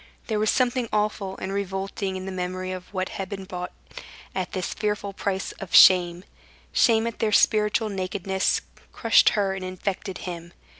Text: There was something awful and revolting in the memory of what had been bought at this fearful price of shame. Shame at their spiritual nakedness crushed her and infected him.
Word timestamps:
There 0.25 0.39
was 0.39 0.49
something 0.49 0.89
awful 0.91 1.37
and 1.37 1.53
revolting 1.53 2.15
in 2.15 2.25
the 2.25 2.31
memory 2.31 2.71
of 2.71 2.91
what 2.91 3.09
had 3.09 3.29
been 3.29 3.43
bought 3.45 3.71
at 4.33 4.51
this 4.53 4.73
fearful 4.73 5.13
price 5.13 5.51
of 5.59 5.75
shame. 5.75 6.23
Shame 6.73 7.05
at 7.05 7.19
their 7.19 7.31
spiritual 7.31 7.89
nakedness 7.89 8.61
crushed 8.93 9.29
her 9.37 9.53
and 9.53 9.63
infected 9.63 10.17
him. 10.25 10.53